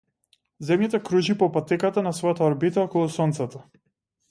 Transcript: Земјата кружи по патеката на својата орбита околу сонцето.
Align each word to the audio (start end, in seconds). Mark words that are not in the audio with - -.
Земјата 0.69 0.99
кружи 1.09 1.35
по 1.43 1.51
патеката 1.59 2.05
на 2.09 2.15
својата 2.21 2.47
орбита 2.49 2.85
околу 2.87 3.15
сонцето. 3.21 3.65